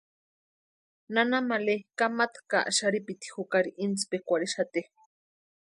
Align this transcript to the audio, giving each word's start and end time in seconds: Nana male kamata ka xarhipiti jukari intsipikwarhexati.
Nana 1.13 1.37
male 1.49 1.75
kamata 1.99 2.39
ka 2.51 2.59
xarhipiti 2.77 3.25
jukari 3.33 3.71
intsipikwarhexati. 3.83 4.81